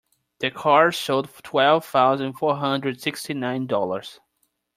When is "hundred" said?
2.55-2.95